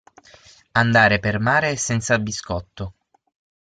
[0.71, 2.93] Andare per mare senza biscotto.